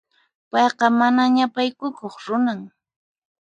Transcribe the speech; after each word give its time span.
Payqa 0.51 0.85
mana 0.99 1.23
ñapaykukuq 1.35 2.15
runan. 2.25 2.59